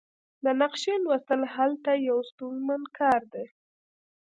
[0.43, 3.45] د نقشې لوستل هلته یو ستونزمن کار دی